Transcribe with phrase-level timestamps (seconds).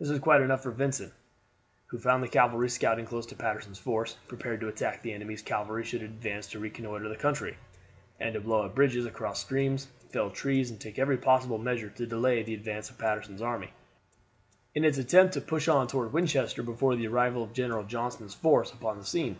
[0.00, 1.12] This was quite enough for Vincent,
[1.88, 5.84] who found the cavalry scouting close to Patterson's force, prepared to attack the enemy's cavalry
[5.84, 7.58] should it advance to reconnoiter the country,
[8.18, 12.06] and to blow up bridges across streams, fell trees, and take every possible measure to
[12.06, 13.74] delay the advance of Patterson's army,
[14.74, 18.72] in its attempt to push on toward Winchester before the arrival of General Johnston's force
[18.72, 19.38] upon the scene.